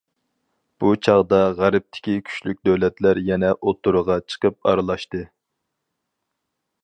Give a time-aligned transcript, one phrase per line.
[0.83, 5.25] بۇ چاغدا غەربتىكى كۈچلۈك دۆلەتلەر يەنە ئوتتۇرىغا چىقىپ ئارىلاشتى.